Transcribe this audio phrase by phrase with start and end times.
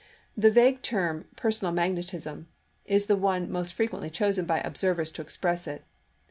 [0.35, 2.47] The vague phrase" personal magnetism n
[2.85, 5.83] is the one most frequently chosen by observers to express it.